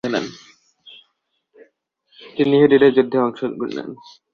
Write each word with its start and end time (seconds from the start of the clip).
তিনি 2.35 2.53
উহুদের 2.57 2.83
যুদ্ধেও 2.95 3.25
অংশ 3.25 3.39
নেন। 3.69 3.89